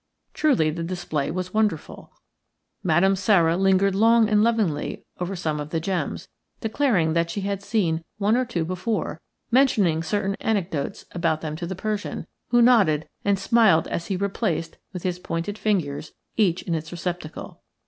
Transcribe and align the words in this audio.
Truly 0.33 0.71
the 0.71 0.81
display 0.81 1.29
was 1.29 1.53
wonderful. 1.53 2.11
Madame 2.81 3.15
Sara 3.15 3.55
lingered 3.55 3.93
long 3.93 4.27
and 4.27 4.41
lovingly 4.43 5.05
over 5.19 5.35
some 5.35 5.59
of 5.59 5.69
the 5.69 5.79
gems, 5.79 6.27
declaring 6.59 7.13
that 7.13 7.29
she 7.29 7.41
had 7.41 7.61
seen 7.61 8.03
one 8.17 8.35
or 8.35 8.43
two 8.43 8.65
before, 8.65 9.21
mentioning 9.51 10.01
certain 10.01 10.33
anecdotes 10.41 11.05
about 11.11 11.41
them 11.41 11.55
to 11.55 11.67
the 11.67 11.75
Persian, 11.75 12.25
who 12.47 12.63
nodded 12.63 13.07
and 13.23 13.37
smiled 13.37 13.87
as 13.89 14.07
he 14.07 14.15
replaced, 14.17 14.79
with 14.91 15.03
his 15.03 15.19
pointed 15.19 15.55
fingers, 15.59 16.13
each 16.35 16.63
in 16.63 16.73
its 16.73 16.91
receptacle. 16.91 17.61